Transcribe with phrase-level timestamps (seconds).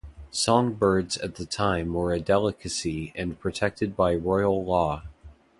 [0.31, 5.03] Song birds at the time were a delicacy and protected by Royal Law.